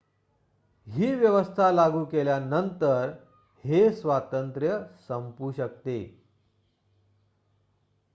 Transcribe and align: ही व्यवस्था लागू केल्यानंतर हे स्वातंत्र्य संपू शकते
ही 0.87 1.15
व्यवस्था 1.15 1.69
लागू 1.71 2.03
केल्यानंतर 2.05 3.11
हे 3.63 3.81
स्वातंत्र्य 3.91 4.79
संपू 5.07 5.51
शकते 5.51 5.97